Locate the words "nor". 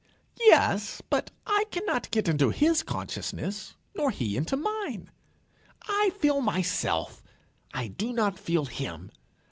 3.95-4.09